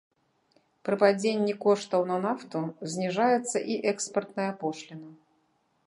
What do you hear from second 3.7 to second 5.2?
і экспартная пошліна.